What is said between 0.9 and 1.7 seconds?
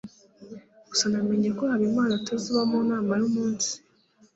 namenye ko